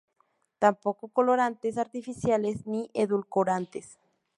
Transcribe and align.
Tampoco 0.57 1.09
colorantes 1.09 1.77
artificiales, 1.77 2.65
ni 2.65 2.89
edulcorantes. 2.95 3.99